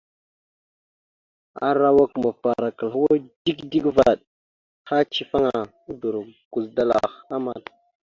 Arawak 1.67 2.11
mafarakal 2.23 2.89
hwa 2.95 3.13
dik 3.43 3.59
dik 3.71 3.85
vvaɗ, 3.95 4.17
ha 4.87 4.95
icefaŋa, 5.03 5.57
udoro 5.91 6.19
guzədalah 6.51 7.05
amat. 7.35 7.63